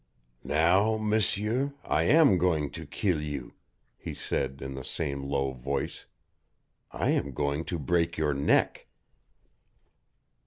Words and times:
"Now, 0.43 0.97
M'seur, 0.97 1.75
I 1.83 2.05
am 2.05 2.39
going 2.39 2.71
to 2.71 2.87
kill 2.87 3.21
you," 3.21 3.53
he 3.99 4.15
said 4.15 4.59
in 4.59 4.73
the 4.73 4.83
same 4.83 5.21
low 5.21 5.51
voice. 5.51 6.07
"I 6.89 7.11
am 7.11 7.33
going 7.33 7.65
to 7.65 7.77
break 7.77 8.17
your 8.17 8.33
neck." 8.33 8.87